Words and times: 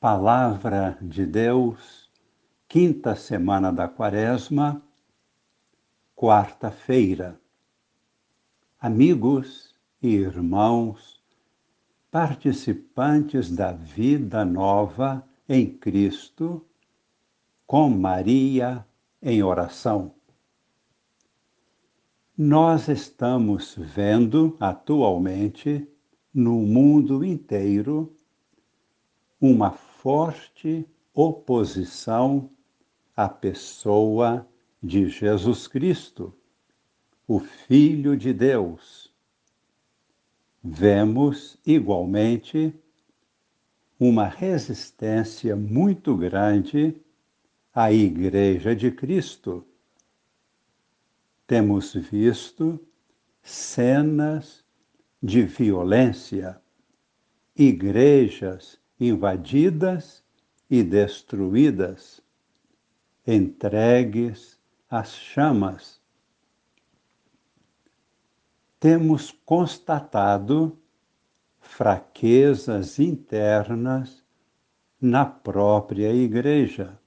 Palavra 0.00 0.96
de 1.02 1.26
Deus, 1.26 2.08
quinta 2.68 3.16
semana 3.16 3.72
da 3.72 3.88
Quaresma, 3.88 4.80
quarta-feira. 6.14 7.36
Amigos 8.78 9.74
e 10.00 10.14
irmãos, 10.14 11.20
participantes 12.12 13.50
da 13.50 13.72
vida 13.72 14.44
nova 14.44 15.26
em 15.48 15.66
Cristo, 15.68 16.64
com 17.66 17.90
Maria 17.90 18.86
em 19.20 19.42
oração. 19.42 20.14
Nós 22.36 22.86
estamos 22.86 23.74
vendo 23.76 24.56
atualmente 24.60 25.88
no 26.32 26.60
mundo 26.60 27.24
inteiro 27.24 28.14
uma 29.40 29.70
forte 29.98 30.86
oposição 31.12 32.48
à 33.16 33.28
pessoa 33.28 34.46
de 34.80 35.08
Jesus 35.08 35.66
Cristo, 35.66 36.32
o 37.26 37.40
Filho 37.40 38.16
de 38.16 38.32
Deus. 38.32 39.12
Vemos 40.62 41.58
igualmente 41.66 42.72
uma 43.98 44.28
resistência 44.28 45.56
muito 45.56 46.16
grande 46.16 47.02
à 47.74 47.92
Igreja 47.92 48.76
de 48.76 48.92
Cristo. 48.92 49.66
Temos 51.44 51.94
visto 51.94 52.78
cenas 53.42 54.64
de 55.20 55.42
violência, 55.42 56.60
igrejas 57.56 58.78
invadidas 59.00 60.24
e 60.70 60.82
destruídas, 60.82 62.20
entregues 63.26 64.58
às 64.90 65.14
chamas. 65.14 66.00
Temos 68.80 69.30
constatado 69.44 70.78
fraquezas 71.60 72.98
internas 72.98 74.24
na 75.00 75.24
própria 75.26 76.12
Igreja. 76.12 76.98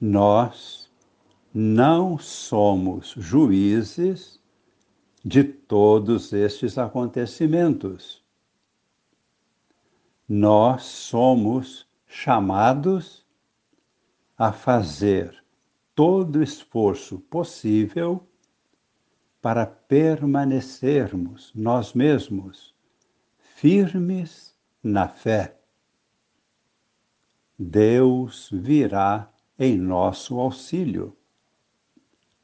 Nós 0.00 0.90
não 1.52 2.18
somos 2.18 3.14
juízes 3.16 4.40
de 5.24 5.44
todos 5.44 6.32
estes 6.32 6.76
acontecimentos 6.76 8.23
nós 10.28 10.84
somos 10.84 11.86
chamados 12.06 13.26
a 14.36 14.52
fazer 14.52 15.44
todo 15.94 16.36
o 16.36 16.42
esforço 16.42 17.20
possível 17.20 18.26
para 19.42 19.66
permanecermos 19.66 21.52
nós 21.54 21.92
mesmos 21.92 22.74
firmes 23.38 24.56
na 24.82 25.08
fé. 25.08 25.58
Deus 27.58 28.48
virá 28.50 29.30
em 29.58 29.76
nosso 29.76 30.40
auxílio. 30.40 31.16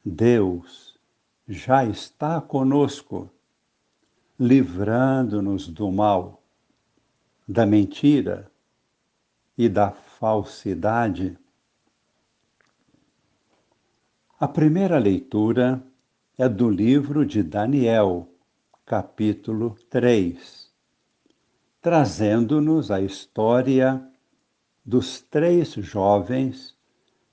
Deus 0.05 0.99
já 1.47 1.83
está 1.83 2.39
conosco, 2.39 3.29
livrando-nos 4.39 5.67
do 5.67 5.91
mal 5.91 6.40
da 7.47 7.65
mentira 7.65 8.51
e 9.57 9.67
da 9.67 9.91
falsidade. 9.91 11.37
A 14.39 14.47
primeira 14.47 14.97
leitura 14.97 15.83
é 16.37 16.49
do 16.49 16.69
livro 16.69 17.25
de 17.25 17.43
Daniel, 17.43 18.27
capítulo 18.85 19.75
3, 19.89 20.71
trazendo-nos 21.81 22.89
a 22.89 23.01
história 23.01 24.03
dos 24.83 25.21
três 25.21 25.73
jovens 25.73 26.75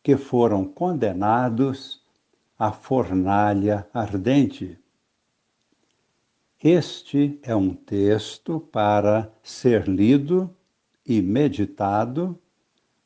que 0.03 0.17
foram 0.17 0.65
condenados 0.65 2.03
à 2.59 2.73
fornalha 2.73 3.89
ardente. 3.93 4.79
Este 6.61 7.39
é 7.45 7.55
um 7.55 7.73
texto 7.73 8.59
para 8.59 9.33
ser 9.45 9.87
lido 9.87 10.53
e 11.07 11.23
meditado 11.23 12.37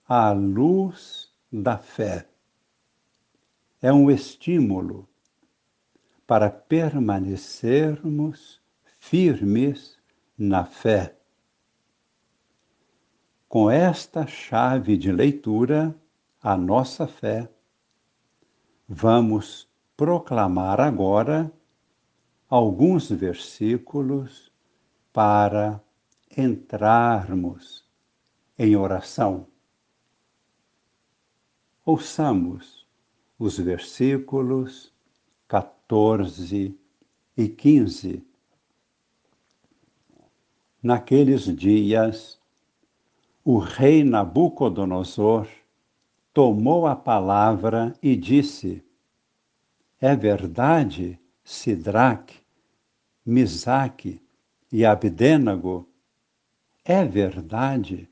à 0.08 0.32
luz 0.32 1.30
da 1.52 1.76
fé. 1.76 2.26
É 3.82 3.92
um 3.92 4.10
estímulo 4.10 5.06
para 6.26 6.48
permanecermos 6.48 8.58
firmes 8.98 9.98
na 10.38 10.64
fé. 10.64 11.14
Com 13.50 13.70
esta 13.70 14.26
chave 14.26 14.96
de 14.96 15.12
leitura, 15.12 15.94
a 16.42 16.56
nossa 16.56 17.06
fé, 17.06 17.50
vamos 18.88 19.68
proclamar 19.94 20.80
agora 20.80 21.52
alguns 22.52 23.10
versículos 23.10 24.52
para 25.10 25.82
entrarmos 26.36 27.82
em 28.58 28.76
oração. 28.76 29.46
Ouçamos 31.82 32.86
os 33.38 33.56
versículos 33.56 34.92
14 35.48 36.78
e 37.38 37.48
15. 37.48 38.22
Naqueles 40.82 41.44
dias, 41.56 42.38
o 43.42 43.56
rei 43.56 44.04
Nabucodonosor 44.04 45.48
tomou 46.34 46.86
a 46.86 46.94
palavra 46.94 47.94
e 48.02 48.14
disse: 48.14 48.84
É 49.98 50.14
verdade, 50.14 51.18
Sidraque, 51.42 52.41
Misaque 53.24 54.20
e 54.70 54.84
Abdênago, 54.84 55.88
é 56.84 57.04
verdade 57.04 58.08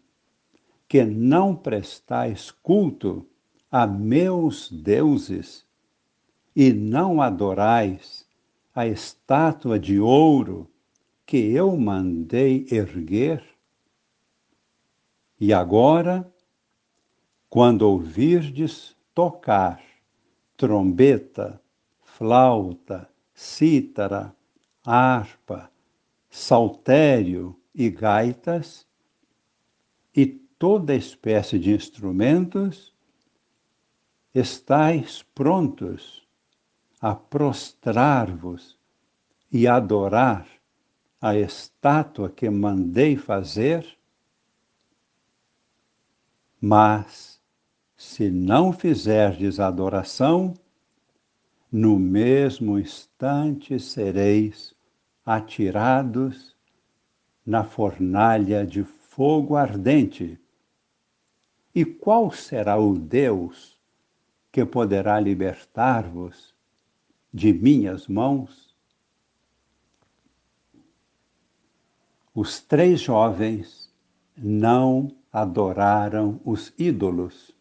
que 0.88 1.04
não 1.04 1.56
prestais 1.56 2.50
culto 2.50 3.26
a 3.70 3.86
meus 3.86 4.70
deuses 4.70 5.66
e 6.54 6.72
não 6.72 7.20
adorais 7.20 8.24
a 8.74 8.86
estátua 8.86 9.78
de 9.78 9.98
ouro 9.98 10.70
que 11.26 11.36
eu 11.52 11.76
mandei 11.76 12.66
erguer? 12.70 13.44
E 15.40 15.52
agora, 15.52 16.30
quando 17.48 17.82
ouvirdes 17.82 18.96
tocar 19.14 19.82
trombeta, 20.56 21.60
flauta, 22.02 23.08
cítara, 23.34 24.36
harpa, 24.84 25.70
saltério 26.28 27.58
e 27.74 27.90
gaitas, 27.90 28.86
e 30.14 30.26
toda 30.26 30.94
espécie 30.94 31.58
de 31.58 31.72
instrumentos, 31.72 32.94
estáis 34.34 35.22
prontos 35.34 36.26
a 37.00 37.14
prostrar-vos 37.14 38.78
e 39.50 39.66
adorar 39.66 40.46
a 41.20 41.36
estátua 41.36 42.30
que 42.30 42.48
mandei 42.48 43.16
fazer? 43.16 43.86
Mas, 46.60 47.40
se 47.96 48.30
não 48.30 48.72
fizerdes 48.72 49.58
adoração, 49.58 50.54
no 51.70 51.98
mesmo 51.98 52.78
instante 52.78 53.78
sereis 53.78 54.74
atirados 55.24 56.56
na 57.46 57.62
fornalha 57.62 58.66
de 58.66 58.82
fogo 58.82 59.56
ardente. 59.56 60.38
E 61.74 61.84
qual 61.84 62.32
será 62.32 62.78
o 62.78 62.98
Deus 62.98 63.78
que 64.50 64.64
poderá 64.64 65.20
libertar-vos 65.20 66.52
de 67.32 67.52
minhas 67.52 68.08
mãos? 68.08 68.74
Os 72.34 72.60
três 72.60 73.00
jovens 73.00 73.92
não 74.36 75.14
adoraram 75.32 76.40
os 76.44 76.72
ídolos. 76.76 77.54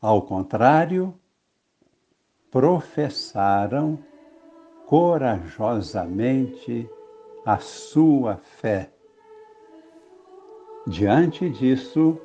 Ao 0.00 0.22
contrário, 0.22 1.14
professaram 2.56 3.98
corajosamente 4.86 6.88
a 7.44 7.58
sua 7.58 8.36
fé. 8.36 8.90
Diante 10.86 11.50
disso, 11.50 12.18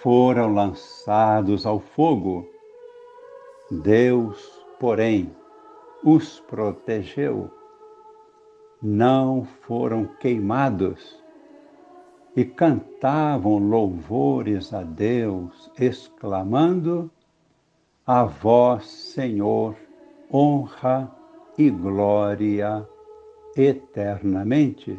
foram 0.00 0.52
lançados 0.52 1.64
ao 1.64 1.80
fogo. 1.80 2.46
Deus, 3.70 4.62
porém, 4.78 5.34
os 6.04 6.38
protegeu. 6.40 7.50
Não 8.82 9.42
foram 9.62 10.04
queimados 10.20 11.18
e 12.36 12.44
cantavam 12.44 13.56
louvores 13.56 14.74
a 14.74 14.82
Deus, 14.82 15.72
exclamando: 15.80 17.10
A 18.04 18.24
vós, 18.24 18.86
Senhor, 18.86 19.76
honra 20.32 21.08
e 21.56 21.70
glória 21.70 22.84
eternamente. 23.56 24.98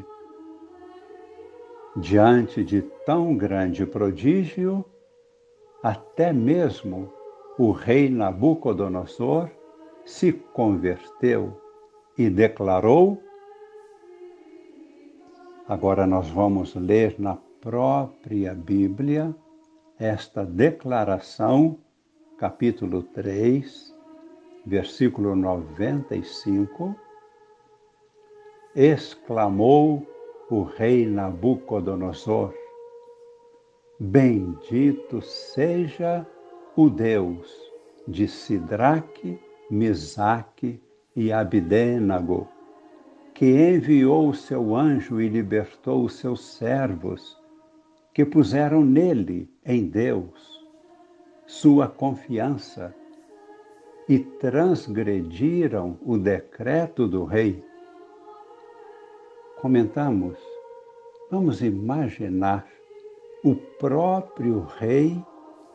Diante 1.98 2.64
de 2.64 2.82
tão 3.06 3.36
grande 3.36 3.86
prodígio, 3.86 4.86
até 5.84 6.32
mesmo 6.32 7.12
o 7.60 7.72
rei 7.72 8.10
Nabucodonosor 8.10 9.50
se 10.06 10.32
converteu 10.32 11.62
e 12.18 12.30
declarou. 12.30 13.22
Agora 15.68 16.08
nós 16.08 16.30
vamos 16.30 16.74
ler 16.74 17.20
na 17.20 17.38
própria 17.60 18.54
Bíblia 18.54 19.36
esta 20.00 20.46
declaração, 20.46 21.83
capítulo 22.44 23.04
3, 23.04 23.96
versículo 24.66 25.34
95. 25.34 26.94
Exclamou 28.76 30.06
o 30.50 30.64
rei 30.64 31.06
Nabucodonosor: 31.06 32.54
Bendito 33.98 35.22
seja 35.22 36.28
o 36.76 36.90
Deus 36.90 37.50
de 38.06 38.28
Sidraque, 38.28 39.40
Misaque 39.72 40.84
e 41.16 41.32
Abdênago, 41.32 42.50
que 43.34 43.46
enviou 43.46 44.28
o 44.28 44.36
seu 44.36 44.76
anjo 44.76 45.22
e 45.22 45.30
libertou 45.30 46.04
os 46.04 46.16
seus 46.16 46.44
servos, 46.44 47.42
que 48.14 48.26
puseram 48.26 48.84
nele, 48.84 49.50
em 49.66 49.88
Deus, 49.88 50.53
sua 51.54 51.88
confiança 51.88 52.96
e 54.10 54.18
transgrediram 54.18 56.00
o 56.04 56.18
decreto 56.18 57.08
do 57.08 57.26
rei. 57.26 57.64
Comentamos, 59.62 60.36
vamos 61.30 61.62
imaginar 61.62 62.68
o 63.44 63.56
próprio 63.56 64.62
rei 64.80 65.24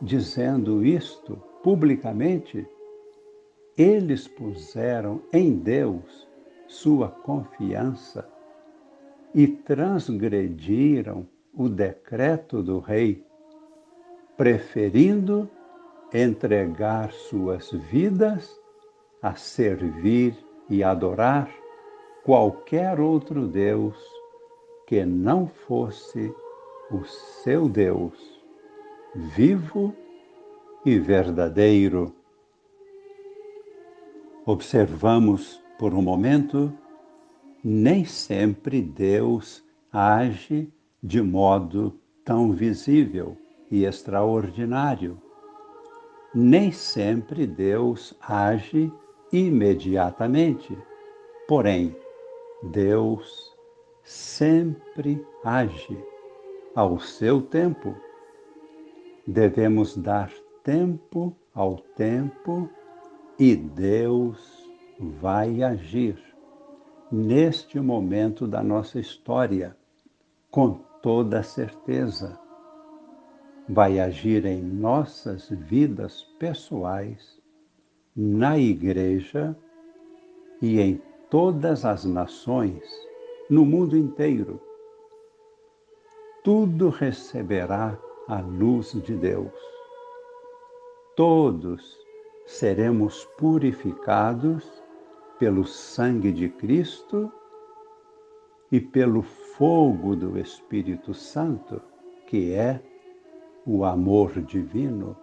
dizendo 0.02 0.84
isto 0.84 1.40
publicamente, 1.62 2.66
eles 3.76 4.26
puseram 4.26 5.22
em 5.32 5.54
Deus 5.54 6.28
sua 6.66 7.08
confiança 7.08 8.28
e 9.32 9.46
transgrediram 9.46 11.24
o 11.54 11.68
decreto 11.68 12.64
do 12.64 12.80
rei, 12.80 13.24
preferindo 14.36 15.48
entregar 16.12 17.12
suas 17.12 17.70
vidas 17.70 18.58
a 19.22 19.34
servir 19.34 20.36
e 20.68 20.82
adorar 20.82 21.50
qualquer 22.24 23.00
outro 23.00 23.46
Deus 23.46 23.96
que 24.86 25.04
não 25.04 25.46
fosse 25.46 26.34
o 26.90 27.04
seu 27.04 27.68
Deus, 27.68 28.18
vivo 29.14 29.94
e 30.84 30.98
verdadeiro. 30.98 32.14
Observamos 34.46 35.62
por 35.78 35.92
um 35.92 36.00
momento, 36.00 36.72
nem 37.62 38.04
sempre 38.04 38.80
Deus 38.80 39.62
age 39.92 40.72
de 41.02 41.20
modo 41.20 41.98
tão 42.24 42.52
visível 42.52 43.36
e 43.70 43.84
extraordinário. 43.84 45.20
Nem 46.34 46.70
sempre 46.70 47.46
Deus 47.46 48.14
age 48.20 48.92
imediatamente. 49.32 50.76
Porém, 51.46 51.96
Deus 52.62 53.56
sempre 54.02 55.24
age 55.44 55.98
ao 56.74 56.98
seu 56.98 57.40
tempo. 57.40 57.94
Devemos 59.26 59.96
dar 59.96 60.30
tempo 60.62 61.34
ao 61.54 61.76
tempo 61.96 62.68
e 63.38 63.56
Deus 63.56 64.68
vai 64.98 65.62
agir 65.62 66.16
neste 67.10 67.80
momento 67.80 68.46
da 68.46 68.62
nossa 68.62 69.00
história, 69.00 69.76
com 70.50 70.74
toda 71.02 71.42
certeza. 71.42 72.38
Vai 73.68 74.00
agir 74.00 74.46
em 74.46 74.62
nossas 74.62 75.48
vidas 75.50 76.22
pessoais, 76.38 77.38
na 78.16 78.58
igreja 78.58 79.56
e 80.60 80.80
em 80.80 81.00
todas 81.30 81.84
as 81.84 82.04
nações, 82.04 82.82
no 83.50 83.64
mundo 83.64 83.96
inteiro 83.96 84.60
tudo 86.48 86.88
receberá 86.88 87.98
a 88.26 88.40
luz 88.40 88.92
de 89.02 89.14
Deus. 89.14 89.52
Todos 91.14 91.98
seremos 92.46 93.26
purificados 93.36 94.82
pelo 95.38 95.66
sangue 95.66 96.32
de 96.32 96.48
Cristo 96.48 97.30
e 98.72 98.80
pelo 98.80 99.20
fogo 99.20 100.16
do 100.16 100.38
Espírito 100.38 101.12
Santo, 101.12 101.82
que 102.26 102.54
é 102.54 102.80
o 103.68 103.84
amor 103.84 104.40
divino. 104.40 105.14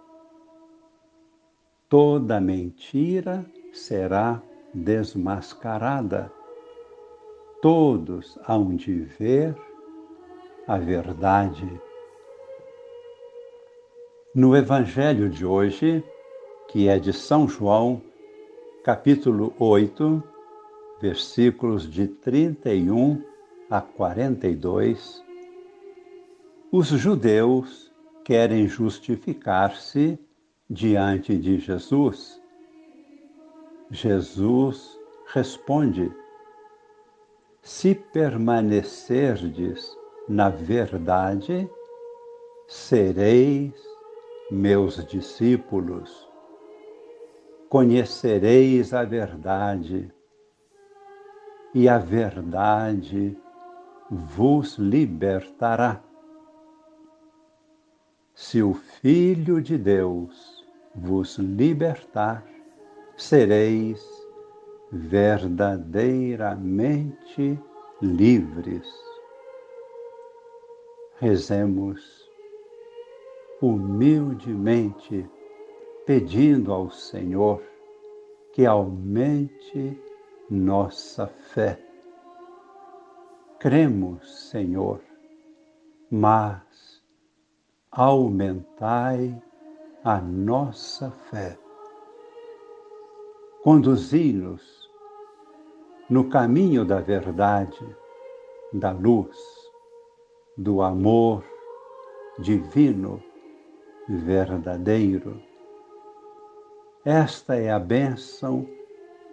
Toda 1.88 2.40
mentira 2.40 3.44
será 3.72 4.40
desmascarada. 4.72 6.32
Todos 7.60 8.38
hão 8.46 8.76
de 8.76 9.00
ver 9.00 9.56
a 10.64 10.78
verdade. 10.78 11.68
No 14.32 14.54
Evangelho 14.54 15.28
de 15.28 15.44
hoje, 15.44 16.04
que 16.68 16.88
é 16.88 17.00
de 17.00 17.12
São 17.12 17.48
João, 17.48 18.00
capítulo 18.84 19.52
8, 19.58 20.22
versículos 21.00 21.90
de 21.90 22.06
31 22.06 23.20
a 23.68 23.80
42, 23.80 25.20
os 26.70 26.86
judeus 26.86 27.85
querem 28.26 28.66
justificar-se 28.66 30.18
diante 30.68 31.38
de 31.38 31.60
Jesus. 31.60 32.42
Jesus 33.88 34.98
responde: 35.32 36.12
Se 37.62 37.94
permanecerdes 37.94 39.96
na 40.28 40.48
verdade, 40.48 41.70
sereis 42.66 43.74
meus 44.50 45.06
discípulos. 45.06 46.28
Conhecereis 47.68 48.92
a 48.92 49.04
verdade, 49.04 50.12
e 51.72 51.88
a 51.88 51.98
verdade 51.98 53.38
vos 54.10 54.78
libertará. 54.78 56.05
Se 58.38 58.62
o 58.62 58.74
Filho 58.74 59.62
de 59.62 59.78
Deus 59.78 60.62
vos 60.94 61.38
libertar, 61.38 62.46
sereis 63.16 64.06
verdadeiramente 64.92 67.58
livres 68.02 68.86
rezemos 71.18 72.30
humildemente, 73.62 75.26
pedindo 76.04 76.74
ao 76.74 76.90
Senhor 76.90 77.62
que 78.52 78.66
aumente 78.66 79.98
nossa 80.50 81.26
fé. 81.26 81.80
Cremos, 83.58 84.50
Senhor, 84.50 85.00
mas 86.10 86.95
aumentai 87.96 89.34
a 90.04 90.20
nossa 90.20 91.10
fé. 91.30 91.58
Conduzi-nos 93.62 94.90
no 96.10 96.28
caminho 96.28 96.84
da 96.84 97.00
verdade, 97.00 97.96
da 98.70 98.92
luz 98.92 99.34
do 100.58 100.82
amor 100.82 101.42
divino, 102.38 103.22
verdadeiro. 104.06 105.42
Esta 107.02 107.56
é 107.56 107.70
a 107.70 107.78
bênção 107.78 108.68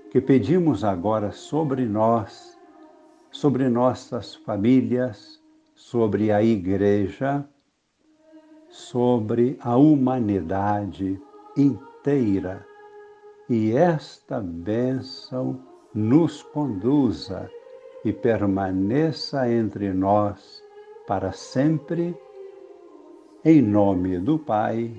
que 0.09 0.21
pedimos 0.21 0.85
agora 0.85 1.33
sobre 1.33 1.85
nós, 1.85 2.57
sobre 3.29 3.67
nossas 3.67 4.35
famílias, 4.35 5.43
sobre 5.75 6.31
a 6.31 6.41
Igreja, 6.41 7.45
sobre 8.73 9.55
a 9.61 9.77
humanidade 9.77 11.21
inteira. 11.55 12.65
E 13.47 13.71
esta 13.71 14.39
bênção 14.39 15.61
nos 15.93 16.41
conduza 16.41 17.51
e 18.03 18.11
permaneça 18.11 19.47
entre 19.47 19.93
nós 19.93 20.63
para 21.05 21.31
sempre, 21.31 22.17
em 23.45 23.61
nome 23.61 24.17
do 24.17 24.39
Pai 24.39 24.91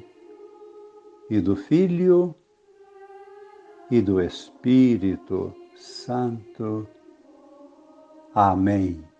e 1.28 1.40
do 1.40 1.56
Filho 1.56 2.32
e 3.90 4.00
do 4.00 4.20
Espírito 4.20 5.52
Santo. 5.74 6.86
Amém. 8.32 9.13